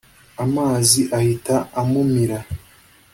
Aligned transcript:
amazi 0.45 1.01
ahita 1.17 1.55
amumira 1.81 2.39